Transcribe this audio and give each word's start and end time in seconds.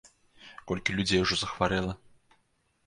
Колькі 0.71 0.95
людзей 1.01 1.21
ужо 1.27 1.35
захварэла! 1.43 1.93